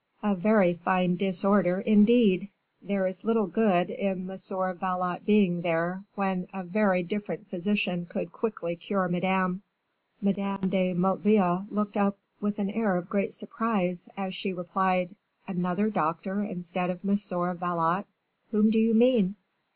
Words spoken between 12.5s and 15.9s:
an air of great surprise, as she replied, "Another